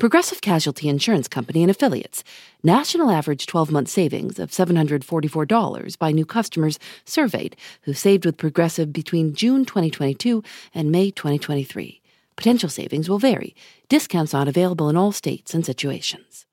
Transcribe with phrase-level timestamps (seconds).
[0.00, 2.24] Progressive Casualty Insurance Company and Affiliates.
[2.62, 8.94] National average 12 month savings of $744 by new customers surveyed who saved with Progressive
[8.94, 10.42] between June 2022
[10.74, 12.00] and May 2023.
[12.34, 13.54] Potential savings will vary.
[13.90, 16.46] Discounts not available in all states and situations.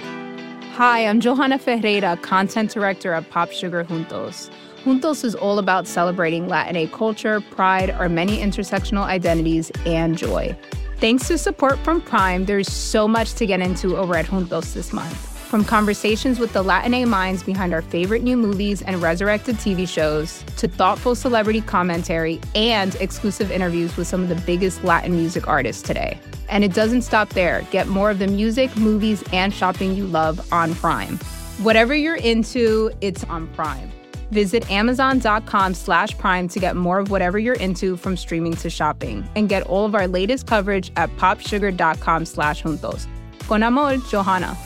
[0.00, 4.50] Hi, I'm Johanna Ferreira, content director at Pop Sugar Juntos.
[4.82, 10.58] Juntos is all about celebrating Latina culture, pride, our many intersectional identities, and joy.
[11.00, 14.92] Thanks to support from Prime, there's so much to get into over at Juntos this
[14.92, 15.14] month.
[15.48, 20.42] From conversations with the Latina minds behind our favorite new movies and resurrected TV shows,
[20.56, 25.82] to thoughtful celebrity commentary and exclusive interviews with some of the biggest Latin music artists
[25.82, 26.18] today.
[26.48, 27.62] And it doesn't stop there.
[27.70, 31.18] Get more of the music, movies, and shopping you love on Prime.
[31.58, 33.92] Whatever you're into, it's on Prime.
[34.30, 39.28] Visit amazon.com slash prime to get more of whatever you're into from streaming to shopping.
[39.36, 43.06] And get all of our latest coverage at popsugar.com slash juntos.
[43.40, 44.56] Con amor, Johanna.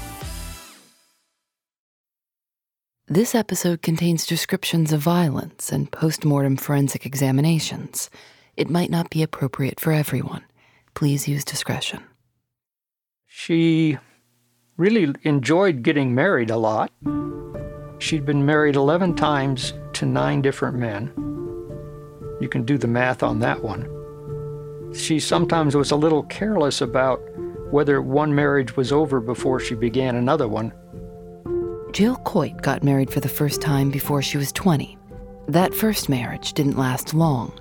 [3.10, 8.10] This episode contains descriptions of violence and post-mortem forensic examinations.
[8.54, 10.44] It might not be appropriate for everyone.
[10.92, 12.02] Please use discretion.
[13.26, 13.96] She
[14.76, 16.90] really enjoyed getting married a lot.
[17.98, 21.12] She'd been married 11 times to nine different men.
[22.40, 23.88] You can do the math on that one.
[24.94, 27.20] She sometimes was a little careless about
[27.70, 30.72] whether one marriage was over before she began another one.
[31.92, 34.96] Jill Coit got married for the first time before she was 20.
[35.48, 37.58] That first marriage didn't last long.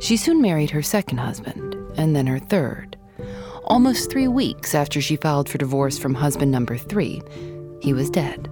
[0.00, 2.96] She soon married her second husband, and then her third.
[3.64, 7.22] Almost three weeks after she filed for divorce from husband number three,
[7.80, 8.50] he was dead.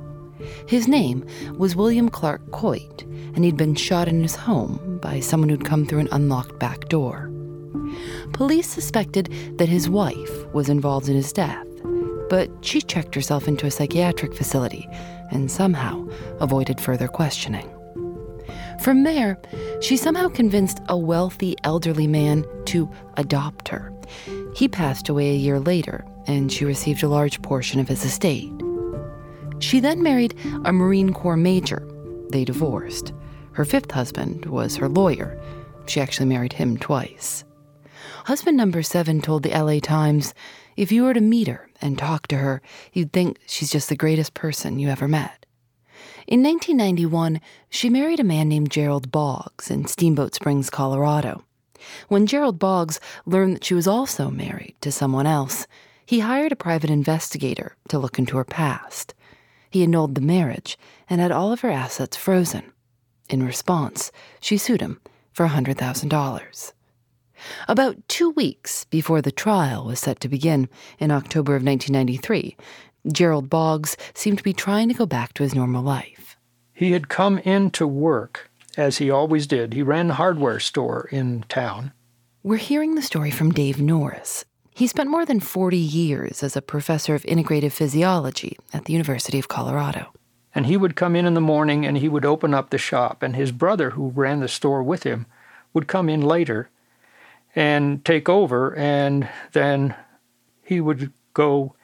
[0.67, 1.25] His name
[1.57, 3.03] was William Clark Coit,
[3.35, 6.89] and he'd been shot in his home by someone who'd come through an unlocked back
[6.89, 7.31] door.
[8.33, 11.67] Police suspected that his wife was involved in his death,
[12.29, 14.89] but she checked herself into a psychiatric facility
[15.31, 16.07] and somehow
[16.41, 17.69] avoided further questioning.
[18.81, 19.39] From there,
[19.81, 23.93] she somehow convinced a wealthy elderly man to adopt her.
[24.55, 28.51] He passed away a year later, and she received a large portion of his estate.
[29.61, 31.87] She then married a Marine Corps major.
[32.31, 33.13] They divorced.
[33.53, 35.41] Her fifth husband was her lawyer.
[35.87, 37.45] She actually married him twice.
[38.27, 40.35] Husband number seven told the LA Times
[40.77, 43.97] if you were to meet her and talk to her, you'd think she's just the
[43.97, 45.45] greatest person you ever met.
[46.29, 51.43] In 1991, she married a man named Gerald Boggs in Steamboat Springs, Colorado.
[52.09, 55.67] When Gerald Boggs learned that she was also married to someone else,
[56.07, 59.15] he hired a private investigator to look into her past.
[59.71, 62.73] He annulled the marriage and had all of her assets frozen.
[63.29, 65.01] In response, she sued him
[65.33, 66.73] for $100,000.
[67.69, 70.69] About two weeks before the trial was set to begin
[70.99, 72.57] in October of 1993,
[73.13, 76.37] Gerald Boggs seemed to be trying to go back to his normal life.
[76.75, 79.75] He had come in to work, as he always did.
[79.75, 81.93] He ran the hardware store in town.
[82.43, 84.45] We're hearing the story from Dave Norris.
[84.79, 89.37] He spent more than 40 years as a professor of integrative physiology at the University
[89.37, 90.13] of Colorado.
[90.55, 93.21] And he would come in in the morning and he would open up the shop,
[93.21, 95.27] and his brother, who ran the store with him,
[95.75, 96.71] would come in later
[97.57, 99.97] and take over, and then
[100.63, 101.75] he would go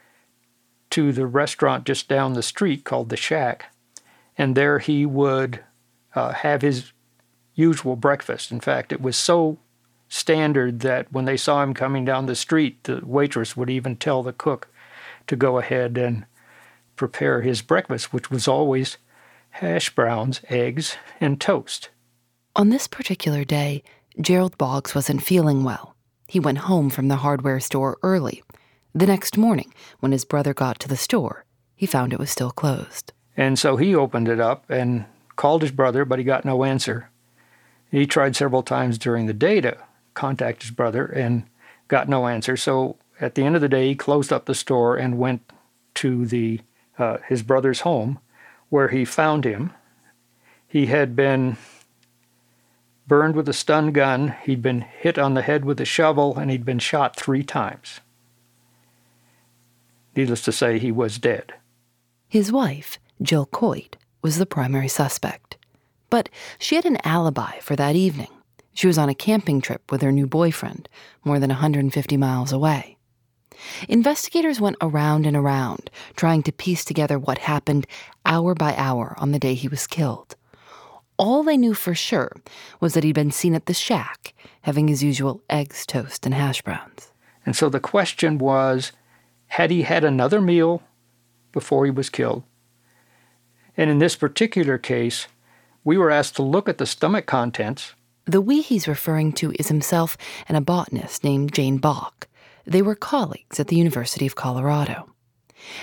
[0.91, 3.75] to the restaurant just down the street called the Shack,
[4.39, 5.65] and there he would
[6.15, 6.93] uh, have his
[7.57, 8.53] usual breakfast.
[8.53, 9.59] In fact, it was so
[10.15, 14.23] standard that when they saw him coming down the street, the waitress would even tell
[14.23, 14.69] the cook
[15.27, 16.25] to go ahead and
[16.95, 18.97] prepare his breakfast, which was always
[19.51, 21.91] hash browns, eggs, and toast.
[22.55, 23.83] On this particular day,
[24.21, 25.97] Gerald Boggs wasn't feeling well.
[26.29, 28.43] He went home from the hardware store early.
[28.95, 31.45] The next morning, when his brother got to the store,
[31.75, 33.13] he found it was still closed.
[33.37, 37.11] And so he opened it up and called his brother, but he got no answer.
[37.91, 39.77] He tried several times during the day to
[40.15, 41.45] contact his brother and
[41.89, 42.57] got no answer.
[42.57, 45.43] So at the end of the day, he closed up the store and went
[45.95, 46.61] to the
[46.99, 48.19] uh, his brother's home,
[48.69, 49.73] where he found him.
[50.67, 51.57] He had been
[53.07, 56.51] burned with a stun gun, he'd been hit on the head with a shovel, and
[56.51, 58.01] he'd been shot three times.
[60.17, 61.55] Needless to say, he was dead.
[62.29, 65.57] His wife, Jill Coit, was the primary suspect.
[66.09, 66.29] But
[66.59, 68.29] she had an alibi for that evening.
[68.75, 70.89] She was on a camping trip with her new boyfriend,
[71.25, 72.97] more than 150 miles away.
[73.89, 77.87] Investigators went around and around, trying to piece together what happened
[78.27, 80.37] hour by hour on the day he was killed.
[81.17, 82.33] All they knew for sure
[82.81, 86.61] was that he'd been seen at the shack, having his usual eggs, toast, and hash
[86.63, 87.13] browns.
[87.47, 88.93] And so the question was
[89.49, 90.83] had he had another meal
[91.53, 92.43] before he was killed?
[93.77, 95.29] And in this particular case,
[95.85, 97.95] we were asked to look at the stomach contents.
[98.27, 100.17] The we he's referring to is himself
[100.49, 102.27] and a botanist named Jane Bock.
[102.65, 105.11] They were colleagues at the University of Colorado.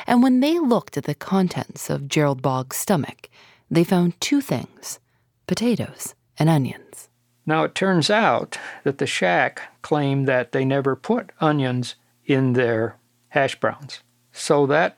[0.07, 3.29] And when they looked at the contents of Gerald Boggs' stomach,
[3.69, 4.99] they found two things
[5.45, 7.09] potatoes and onions.
[7.45, 11.95] Now, it turns out that the shack claimed that they never put onions
[12.25, 12.97] in their
[13.29, 14.01] hash browns.
[14.31, 14.97] So that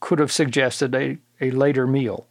[0.00, 2.26] could have suggested a, a later meal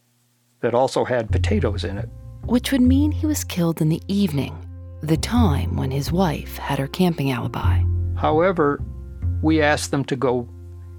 [0.62, 2.10] that also had potatoes in it.
[2.46, 4.58] Which would mean he was killed in the evening,
[5.02, 7.84] the time when his wife had her camping alibi.
[8.16, 8.82] However,
[9.42, 10.48] we asked them to go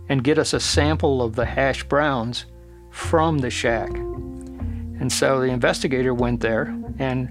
[0.09, 2.47] and get us a sample of the hash browns
[2.91, 3.91] from the shack.
[3.91, 7.31] And so the investigator went there and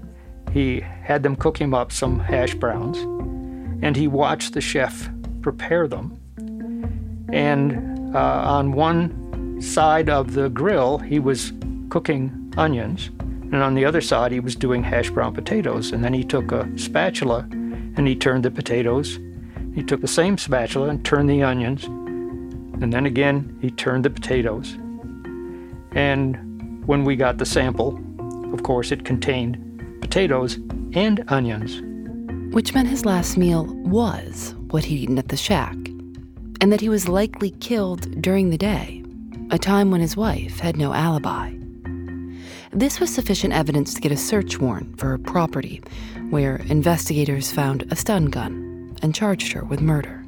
[0.52, 2.98] he had them cook him up some hash browns
[3.82, 5.10] and he watched the chef
[5.42, 6.18] prepare them.
[7.32, 11.52] And uh, on one side of the grill, he was
[11.90, 13.10] cooking onions,
[13.54, 15.92] and on the other side, he was doing hash brown potatoes.
[15.92, 19.20] And then he took a spatula and he turned the potatoes.
[19.76, 21.84] He took the same spatula and turned the onions.
[21.84, 24.76] And then again, he turned the potatoes.
[25.92, 28.02] And when we got the sample,
[28.52, 30.56] of course, it contained potatoes
[30.94, 31.80] and onions.
[32.52, 35.76] Which meant his last meal was what he'd eaten at the shack,
[36.60, 39.04] and that he was likely killed during the day,
[39.52, 41.54] a time when his wife had no alibi.
[42.74, 45.80] This was sufficient evidence to get a search warrant for her property,
[46.30, 50.24] where investigators found a stun gun and charged her with murder.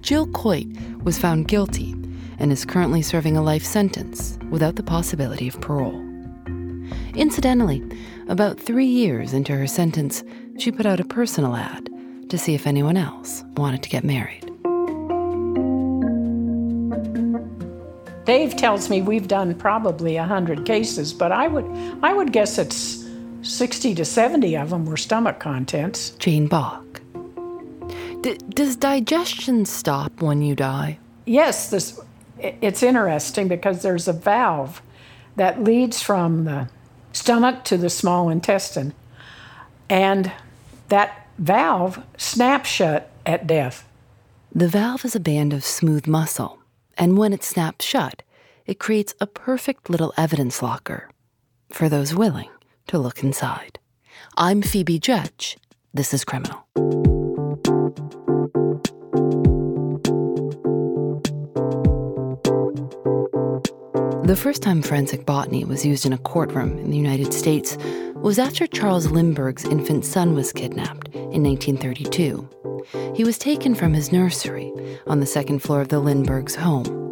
[0.00, 0.66] Jill Coit
[1.04, 1.94] was found guilty
[2.40, 6.02] and is currently serving a life sentence without the possibility of parole.
[7.14, 7.80] Incidentally,
[8.28, 10.24] about three years into her sentence,
[10.58, 11.88] she put out a personal ad
[12.28, 14.50] to see if anyone else wanted to get married.
[18.26, 21.64] Dave tells me we've done probably 100 cases, but I would,
[22.02, 23.06] I would guess it's
[23.42, 26.10] 60 to 70 of them were stomach contents.
[26.18, 27.00] Jane Bock.
[28.22, 30.98] D- does digestion stop when you die?
[31.24, 32.00] Yes, this,
[32.40, 34.82] it's interesting because there's a valve
[35.36, 36.68] that leads from the
[37.12, 38.92] stomach to the small intestine.
[39.88, 40.32] And
[40.88, 43.86] that valve snaps shut at death.
[44.52, 46.58] The valve is a band of smooth muscle
[46.96, 48.22] and when it snaps shut,
[48.66, 51.08] it creates a perfect little evidence locker
[51.70, 52.50] for those willing
[52.88, 53.78] to look inside.
[54.36, 55.56] I'm Phoebe Judge.
[55.92, 56.66] This is Criminal.
[64.24, 67.76] The first time forensic botany was used in a courtroom in the United States
[68.16, 72.75] was after Charles Lindbergh's infant son was kidnapped in 1932.
[73.14, 74.72] He was taken from his nursery
[75.06, 77.06] on the second floor of the Lindberghs' home.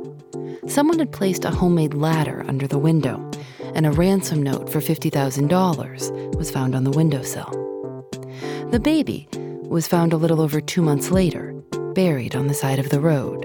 [0.67, 3.31] Someone had placed a homemade ladder under the window,
[3.75, 7.51] and a ransom note for $50,000 was found on the windowsill.
[8.70, 9.29] The baby
[9.63, 11.53] was found a little over two months later,
[11.94, 13.43] buried on the side of the road.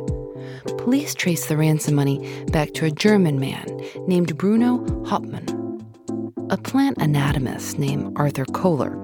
[0.77, 3.65] Police traced the ransom money back to a German man
[4.07, 5.47] named Bruno Hauptmann.
[6.49, 8.97] A plant anatomist named Arthur Koehler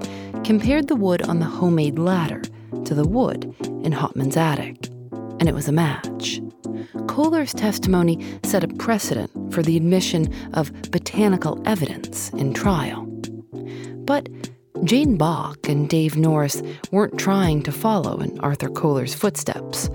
[0.44, 2.42] compared the wood on the homemade ladder
[2.86, 4.88] to the wood in Hauptmann's attic,
[5.40, 6.40] and it was a match.
[7.08, 13.06] Koehler's testimony set a precedent for the admission of botanical evidence in trial.
[14.06, 14.30] But
[14.84, 16.62] Jane Bock and Dave Norris
[16.92, 19.90] weren't trying to follow in Arthur Koehler's footsteps.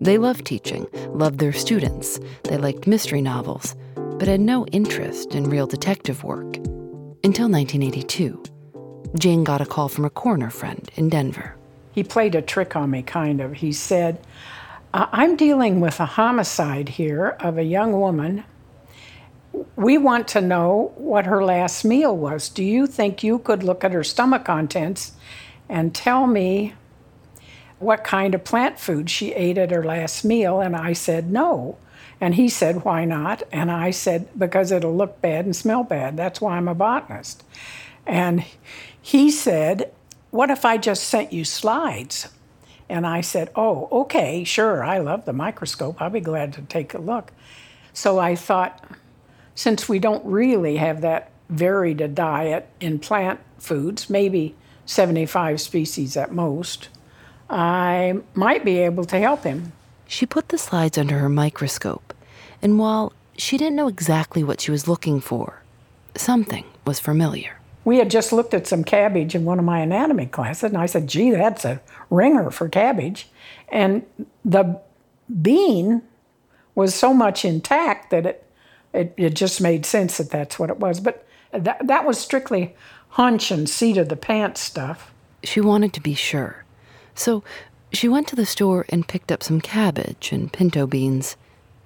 [0.00, 5.50] They loved teaching, loved their students, they liked mystery novels, but had no interest in
[5.50, 6.56] real detective work.
[7.24, 8.42] Until 1982,
[9.18, 11.55] Jane got a call from a coroner friend in Denver.
[11.96, 13.54] He played a trick on me, kind of.
[13.54, 14.20] He said,
[14.92, 18.44] I'm dealing with a homicide here of a young woman.
[19.76, 22.50] We want to know what her last meal was.
[22.50, 25.12] Do you think you could look at her stomach contents
[25.70, 26.74] and tell me
[27.78, 30.60] what kind of plant food she ate at her last meal?
[30.60, 31.78] And I said, no.
[32.20, 33.42] And he said, why not?
[33.50, 36.18] And I said, because it'll look bad and smell bad.
[36.18, 37.42] That's why I'm a botanist.
[38.06, 38.44] And
[39.00, 39.92] he said,
[40.36, 42.28] what if I just sent you slides?
[42.88, 46.00] And I said, Oh, okay, sure, I love the microscope.
[46.00, 47.32] I'll be glad to take a look.
[47.92, 48.84] So I thought,
[49.54, 56.16] since we don't really have that varied a diet in plant foods, maybe 75 species
[56.16, 56.90] at most,
[57.48, 59.72] I might be able to help him.
[60.06, 62.14] She put the slides under her microscope,
[62.60, 65.62] and while she didn't know exactly what she was looking for,
[66.14, 67.55] something was familiar.
[67.86, 70.86] We had just looked at some cabbage in one of my anatomy classes, and I
[70.86, 73.28] said, gee, that's a ringer for cabbage.
[73.68, 74.04] And
[74.44, 74.80] the
[75.40, 76.02] bean
[76.74, 78.44] was so much intact that it,
[78.92, 80.98] it, it just made sense that that's what it was.
[80.98, 82.74] But that, that was strictly
[83.10, 85.12] hunch and seat of the pants stuff.
[85.44, 86.64] She wanted to be sure.
[87.14, 87.44] So
[87.92, 91.36] she went to the store and picked up some cabbage and pinto beans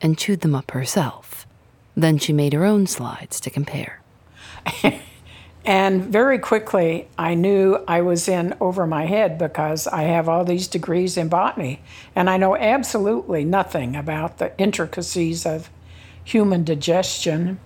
[0.00, 1.46] and chewed them up herself.
[1.94, 4.00] Then she made her own slides to compare.
[5.64, 10.44] and very quickly, I knew I was in over my head because I have all
[10.44, 11.80] these degrees in botany,
[12.14, 15.70] and I know absolutely nothing about the intricacies of
[16.24, 17.60] human digestion.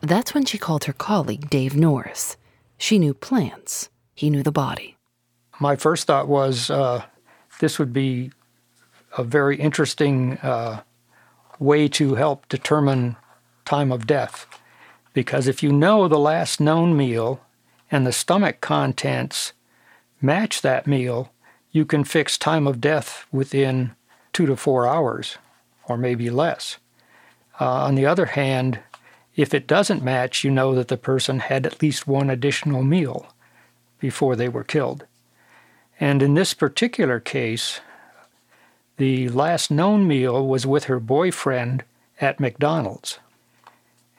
[0.00, 2.36] That's when she called her colleague, Dave Norris.
[2.76, 4.96] She knew plants, he knew the body.
[5.58, 7.04] My first thought was uh,
[7.60, 8.30] this would be
[9.16, 10.82] a very interesting uh,
[11.58, 13.16] way to help determine
[13.64, 14.46] time of death.
[15.18, 17.40] Because if you know the last known meal
[17.90, 19.52] and the stomach contents
[20.22, 21.32] match that meal,
[21.72, 23.96] you can fix time of death within
[24.32, 25.36] two to four hours,
[25.88, 26.78] or maybe less.
[27.60, 28.78] Uh, on the other hand,
[29.34, 33.26] if it doesn't match, you know that the person had at least one additional meal
[33.98, 35.04] before they were killed.
[35.98, 37.80] And in this particular case,
[38.98, 41.82] the last known meal was with her boyfriend
[42.20, 43.18] at McDonald's.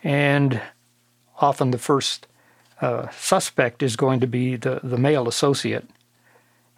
[0.04, 0.62] And
[1.40, 2.28] often the first
[2.82, 5.90] uh, suspect is going to be the, the male associate.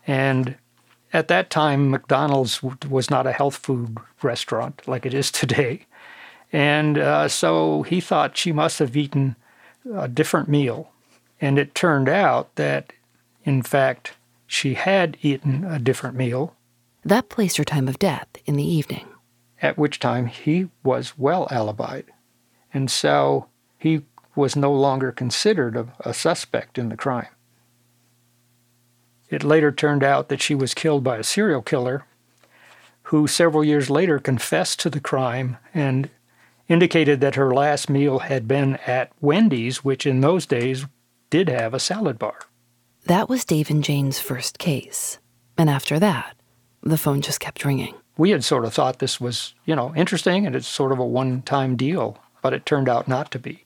[0.08, 0.56] And
[1.14, 5.86] at that time, McDonald's was not a health food restaurant like it is today.
[6.52, 9.36] And uh, so he thought she must have eaten
[9.94, 10.92] a different meal.
[11.40, 12.94] And it turned out that,
[13.44, 14.14] in fact,
[14.48, 16.56] she had eaten a different meal.
[17.04, 19.08] That placed her time of death in the evening.
[19.62, 22.06] At which time he was well alibied.
[22.74, 24.02] And so he
[24.36, 27.28] was no longer considered a, a suspect in the crime.
[29.30, 32.06] It later turned out that she was killed by a serial killer
[33.04, 36.10] who several years later confessed to the crime and
[36.68, 40.86] indicated that her last meal had been at Wendy's, which in those days
[41.30, 42.40] did have a salad bar.
[43.06, 45.20] That was Dave and Jane's first case.
[45.58, 46.36] And after that,
[46.84, 47.96] the phone just kept ringing.
[48.18, 51.06] We had sort of thought this was, you know, interesting and it's sort of a
[51.06, 53.66] one time deal, but it turned out not to be.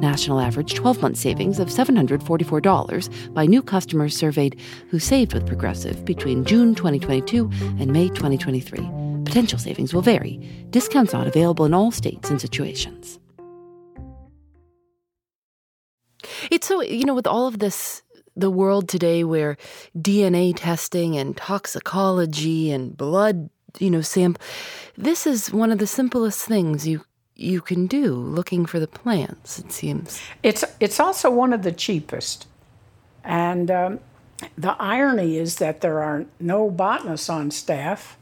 [0.00, 6.06] National average 12 month savings of $744 by new customers surveyed who saved with Progressive
[6.06, 8.80] between June 2022 and May 2023.
[9.26, 10.38] Potential savings will vary.
[10.70, 13.18] Discounts not available in all states and situations.
[16.50, 18.02] It's so, you know, with all of this
[18.34, 19.58] the world today where
[19.98, 24.42] DNA testing and toxicology and blood, you know, sample
[24.96, 27.04] this is one of the simplest things you
[27.40, 31.72] you can do looking for the plants it seems it's it's also one of the
[31.72, 32.46] cheapest
[33.24, 34.00] and um,
[34.56, 38.16] the irony is that there are no botanists on staff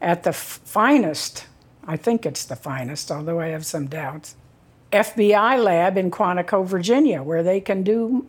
[0.00, 1.46] at the f- finest
[1.86, 4.36] i think it's the finest although i have some doubts
[4.92, 8.26] fbi lab in quantico virginia where they can do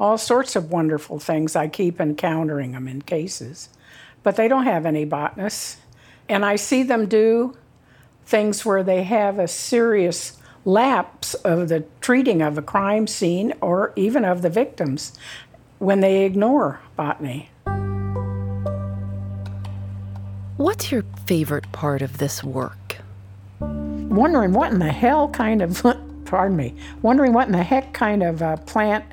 [0.00, 1.56] all sorts of wonderful things.
[1.56, 3.68] I keep encountering them in cases,
[4.22, 5.78] but they don't have any botanists.
[6.28, 7.56] And I see them do
[8.28, 13.94] things where they have a serious lapse of the treating of a crime scene or
[13.96, 15.18] even of the victims
[15.78, 17.48] when they ignore botany.
[20.58, 22.98] What's your favorite part of this work?
[23.60, 25.82] Wondering what in the hell kind of,
[26.26, 29.06] pardon me, wondering what in the heck kind of uh, plant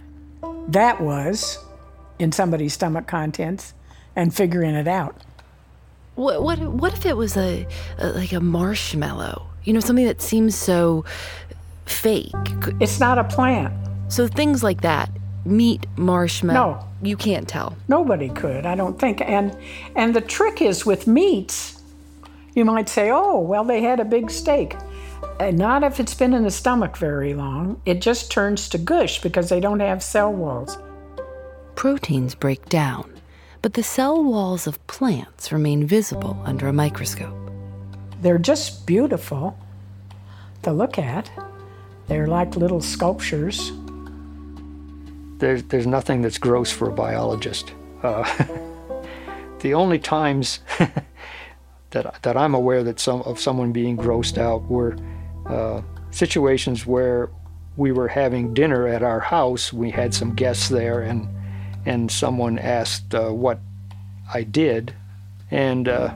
[0.67, 1.57] that was
[2.19, 3.74] in somebody's stomach contents
[4.13, 5.22] and figuring it out.
[6.15, 7.67] What what what if it was a,
[7.98, 9.48] a like a marshmallow?
[9.63, 11.05] You know, something that seems so
[11.86, 12.34] fake.
[12.79, 13.74] It's not a plant.
[14.07, 15.10] So things like that,
[15.45, 16.74] meat, marshmallow.
[16.75, 16.88] No.
[17.01, 17.75] You can't tell.
[17.88, 19.22] Nobody could, I don't think.
[19.22, 19.55] And
[19.95, 21.81] and the trick is with meats,
[22.53, 24.75] you might say, "Oh, well they had a big steak."
[25.39, 27.81] And not if it's been in the stomach very long.
[27.86, 30.77] It just turns to gush because they don't have cell walls.
[31.75, 33.12] Proteins break down,
[33.65, 37.36] but the cell walls of plants remain visible under a microscope.
[38.22, 39.57] They're just beautiful
[40.62, 41.31] to look at.
[42.05, 43.72] They're like little sculptures.
[45.39, 47.74] There's, there's nothing that's gross for a biologist.
[48.03, 48.24] Uh,
[49.62, 50.60] the only times
[51.89, 54.95] that, that I'm aware that some, of someone being grossed out were
[55.48, 55.81] uh,
[56.12, 57.31] situations where
[57.77, 59.74] we were having dinner at our house.
[59.74, 61.27] We had some guests there, and
[61.86, 63.60] and someone asked uh, what
[64.34, 64.94] I did,
[65.51, 66.13] and uh,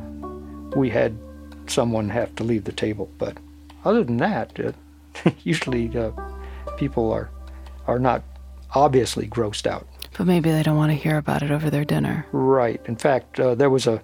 [0.75, 1.17] we had
[1.67, 3.09] someone have to leave the table.
[3.17, 3.37] But
[3.85, 4.71] other than that, uh,
[5.43, 6.11] usually uh,
[6.77, 7.29] people are
[7.87, 8.23] are not
[8.73, 9.87] obviously grossed out.
[10.17, 12.25] But maybe they don't want to hear about it over their dinner.
[12.31, 12.81] Right.
[12.85, 14.01] In fact, uh, there was a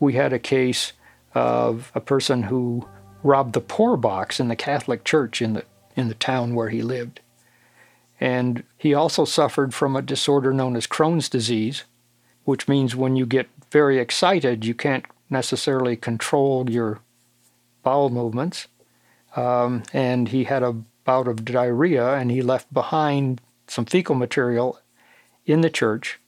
[0.00, 0.92] we had a case
[1.34, 2.86] of a person who
[3.22, 6.82] robbed the poor box in the Catholic Church in the in the town where he
[6.82, 7.20] lived.
[8.20, 11.84] And he also suffered from a disorder known as Crohn's disease,
[12.44, 17.00] which means when you get very excited, you can't necessarily control your
[17.82, 18.68] bowel movements.
[19.34, 20.72] Um, and he had a
[21.04, 24.80] bout of diarrhea, and he left behind some fecal material
[25.44, 26.18] in the church,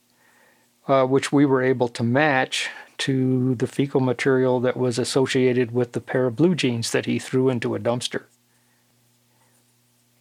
[0.87, 2.69] uh, which we were able to match
[2.99, 7.19] to the fecal material that was associated with the pair of blue jeans that he
[7.19, 8.25] threw into a dumpster.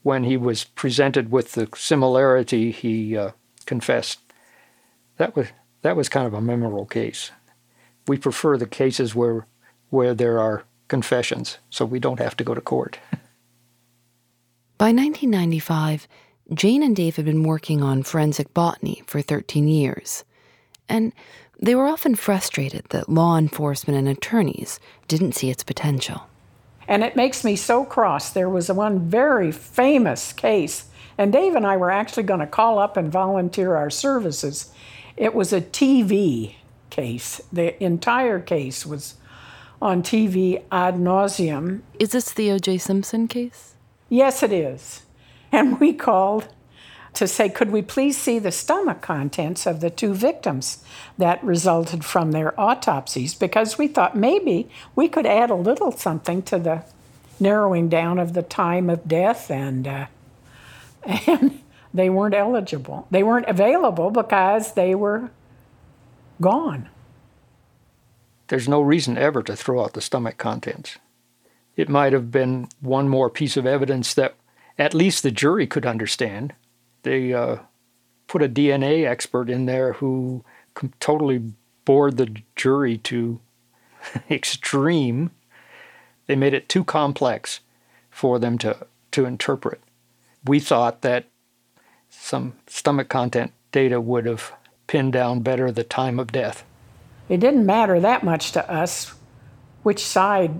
[0.08, 3.32] When he was presented with the similarity, he uh,
[3.66, 4.22] confessed.
[5.18, 5.48] That was
[5.82, 7.32] that was kind of a memorable case.
[8.08, 9.48] We prefer the cases where
[9.90, 13.00] where there are confessions, so we don't have to go to court.
[14.78, 16.08] By 1995,
[16.54, 20.24] Jane and Dave had been working on forensic botany for 13 years.
[20.88, 21.12] And
[21.60, 24.80] they were often frustrated that law enforcement and attorneys
[25.10, 26.30] didn't see its potential.
[26.88, 28.30] And it makes me so cross.
[28.30, 30.86] There was one very famous case,
[31.18, 34.72] and Dave and I were actually going to call up and volunteer our services.
[35.18, 36.56] It was a TV
[36.90, 37.42] case.
[37.52, 39.16] The entire case was
[39.82, 41.82] on TV ad nauseum.
[42.00, 42.78] Is this the O.J.
[42.78, 43.76] Simpson case?
[44.10, 45.04] Yes, it is.
[45.52, 46.48] And we called
[47.18, 50.84] to say, could we please see the stomach contents of the two victims
[51.18, 53.34] that resulted from their autopsies?
[53.34, 56.84] Because we thought maybe we could add a little something to the
[57.40, 60.06] narrowing down of the time of death, and uh,
[61.28, 61.62] and
[61.94, 63.08] they weren't eligible.
[63.12, 65.30] They weren't available because they were
[66.42, 66.90] gone.
[68.48, 70.98] There's no reason ever to throw out the stomach contents.
[71.76, 74.36] It might have been one more piece of evidence that
[74.78, 76.54] at least the jury could understand
[77.04, 77.58] they uh,
[78.28, 80.44] put a DNA expert in there who
[81.00, 81.54] totally
[81.86, 83.40] bored the jury to
[84.30, 85.32] extreme.
[86.28, 87.62] They made it too complex
[88.10, 89.82] for them to, to interpret.
[90.44, 91.26] We thought that
[92.10, 94.54] some stomach content data would have
[94.88, 96.64] pinned down better the time of death.
[97.30, 99.14] It didn't matter that much to us
[99.84, 100.60] which side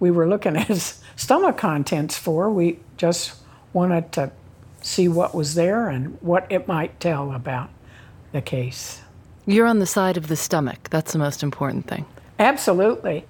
[0.00, 0.76] we were looking at
[1.16, 2.50] stomach contents for.
[2.50, 3.36] We just
[3.72, 4.32] wanted to
[4.82, 7.70] see what was there and what it might tell about
[8.32, 9.02] the case.
[9.46, 10.88] You're on the side of the stomach.
[10.90, 12.06] That's the most important thing.
[12.38, 13.24] Absolutely.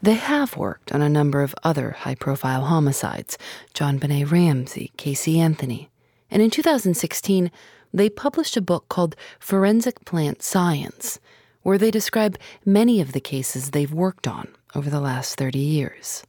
[0.00, 3.38] They have worked on a number of other high profile homicides
[3.74, 5.90] JonBenét Ramsey, Casey Anthony.
[6.30, 7.50] And in 2016,
[7.92, 11.20] they published a book called Forensic Plant Science,
[11.62, 16.24] where they describe many of the cases they've worked on over the last 30 years.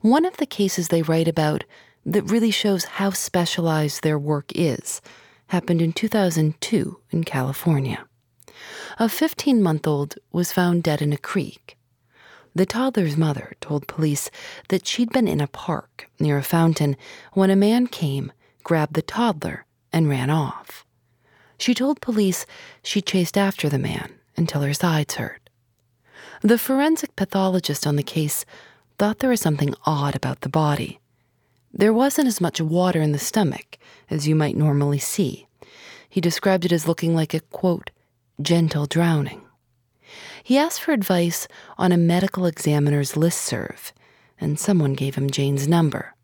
[0.00, 1.64] One of the cases they write about
[2.10, 5.00] that really shows how specialized their work is
[5.46, 8.04] happened in 2002 in California.
[8.98, 11.76] A 15 month old was found dead in a creek.
[12.52, 14.28] The toddler's mother told police
[14.70, 16.96] that she'd been in a park near a fountain
[17.32, 18.32] when a man came,
[18.64, 20.84] grabbed the toddler, and ran off.
[21.58, 22.44] She told police
[22.82, 25.48] she chased after the man until her sides hurt.
[26.42, 28.44] The forensic pathologist on the case
[28.98, 30.99] thought there was something odd about the body
[31.72, 33.78] there wasn't as much water in the stomach
[34.10, 35.46] as you might normally see.
[36.08, 37.90] He described it as looking like a, quote,
[38.42, 39.42] gentle drowning.
[40.42, 41.46] He asked for advice
[41.78, 43.92] on a medical examiner's listserv,
[44.40, 46.14] and someone gave him Jane's number.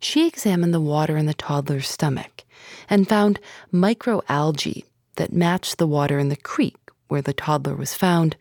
[0.00, 2.44] She examined the water in the toddler's stomach
[2.90, 3.38] and found
[3.72, 4.84] microalgae
[5.16, 6.76] that matched the water in the creek
[7.06, 8.36] where the toddler was found,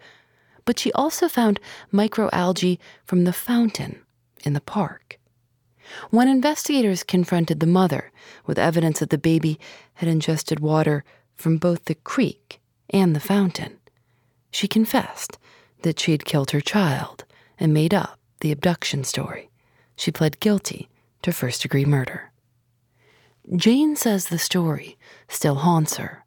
[0.65, 1.59] but she also found
[1.93, 4.01] microalgae from the fountain
[4.43, 5.19] in the park.
[6.09, 8.11] When investigators confronted the mother
[8.45, 9.59] with evidence that the baby
[9.95, 11.03] had ingested water
[11.35, 13.77] from both the creek and the fountain,
[14.51, 15.37] she confessed
[15.83, 17.25] that she had killed her child
[17.59, 19.49] and made up the abduction story.
[19.95, 20.89] She pled guilty
[21.21, 22.31] to first degree murder.
[23.55, 26.25] Jane says the story still haunts her,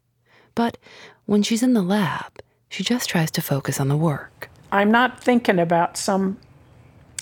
[0.53, 0.77] but
[1.25, 4.49] when she's in the lab, she just tries to focus on the work.
[4.71, 6.37] I'm not thinking about some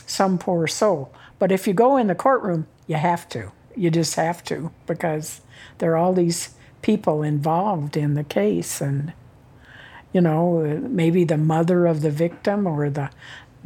[0.06, 3.52] some poor soul, but if you go in the courtroom, you have to.
[3.76, 5.42] You just have to because
[5.80, 9.14] there are all these people involved in the case and
[10.14, 13.10] you know, maybe the mother of the victim or the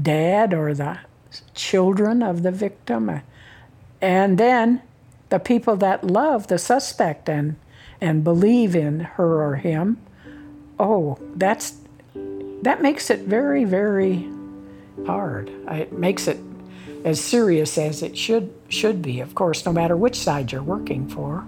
[0.02, 1.00] dad or the
[1.54, 3.22] children of the victim.
[4.02, 4.82] And then
[5.30, 7.58] the people that love the suspect and,
[8.00, 9.98] and believe in her or him.
[10.80, 11.78] Oh, that's
[12.64, 14.28] that makes it very, very
[15.06, 15.50] hard.
[15.70, 16.40] It makes it
[17.06, 21.08] as serious as it should should be, of course, no matter which side you're working
[21.08, 21.46] for.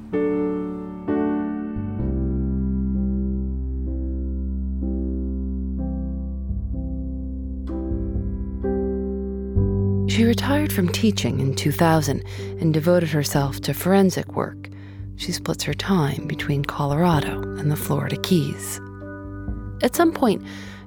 [10.10, 12.24] She retired from teaching in 2000
[12.60, 14.70] and devoted herself to forensic work.
[15.16, 18.82] She splits her time between Colorado and the Florida Keys.
[19.82, 20.44] At some point,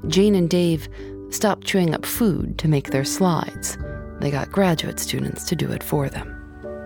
[0.09, 0.88] Jane and Dave
[1.32, 3.78] stopped chewing up food to make their slides.
[4.20, 6.38] They got graduate students to do it for them.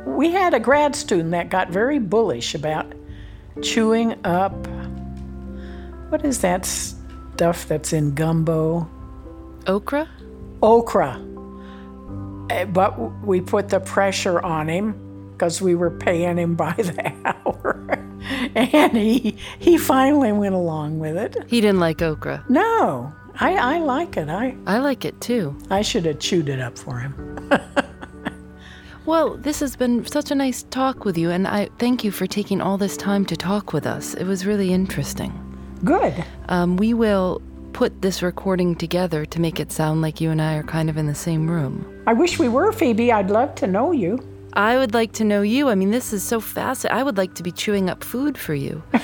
[0.06, 2.92] We had a grad student that got very bullish about
[3.62, 4.54] chewing up
[6.08, 8.88] what is that stuff that's in gumbo?
[9.66, 10.08] Okra?
[10.62, 11.20] Okra.
[12.50, 17.12] Eh, but we put the pressure on him because we were paying him by the
[17.24, 17.82] hour.
[18.54, 21.36] and he he finally went along with it.
[21.48, 22.44] He didn't like okra.
[22.48, 24.28] No, I, I like it.
[24.28, 25.56] I I like it too.
[25.70, 27.50] I should have chewed it up for him.
[29.06, 32.26] well, this has been such a nice talk with you, and I thank you for
[32.26, 34.14] taking all this time to talk with us.
[34.14, 35.32] It was really interesting.
[35.84, 36.24] Good.
[36.48, 40.54] Um, we will put this recording together to make it sound like you and I
[40.54, 41.84] are kind of in the same room.
[42.06, 43.12] I wish we were, Phoebe.
[43.12, 44.18] I'd love to know you.
[44.54, 45.68] I would like to know you.
[45.68, 46.98] I mean, this is so fascinating.
[46.98, 48.82] I would like to be chewing up food for you.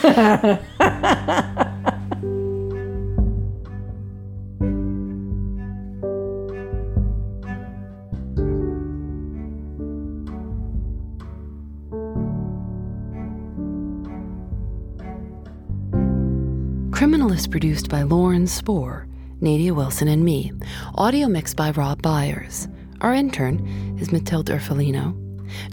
[17.47, 19.07] Produced by Lauren Spohr,
[19.41, 20.53] Nadia Wilson, and me.
[20.95, 22.69] Audio mixed by Rob Byers.
[23.01, 25.17] Our intern is Matilda Urfolino.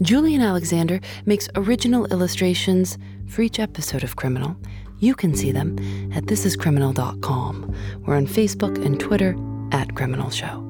[0.02, 4.56] Julienne Alexander makes original illustrations for each episode of Criminal.
[5.00, 5.78] You can see them
[6.14, 7.76] at thisiscriminal.com.
[8.06, 9.36] We're on Facebook and Twitter
[9.72, 10.66] at Criminal Show.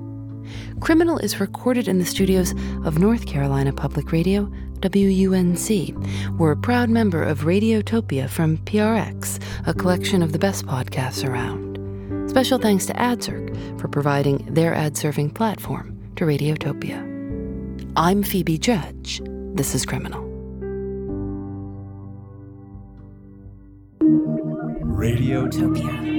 [0.80, 4.52] Criminal is recorded in the studios of North Carolina Public Radio,
[4.82, 6.38] WUNC.
[6.38, 11.78] We're a proud member of Radiotopia from PRX, a collection of the best podcasts around.
[12.30, 17.00] Special thanks to AdZerk for providing their ad serving platform to Radiotopia.
[17.96, 19.22] I'm Phoebe Judge.
[19.54, 20.24] This is Criminal.
[25.00, 26.19] Radiotopia.